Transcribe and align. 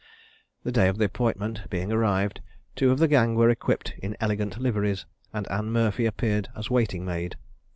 The 0.63 0.71
day 0.71 0.87
of 0.87 0.99
appointment 0.99 1.69
being 1.69 1.91
arrived, 1.91 2.41
two 2.75 2.89
of 2.89 2.97
the 2.97 3.07
gang 3.07 3.35
were 3.35 3.51
equipped 3.51 3.93
in 4.01 4.17
elegant 4.19 4.57
liveries; 4.57 5.05
and 5.31 5.47
Anne 5.51 5.71
Murphy 5.71 6.07
appeared 6.07 6.49
as 6.57 6.71
waiting 6.71 7.05
maid. 7.05 7.35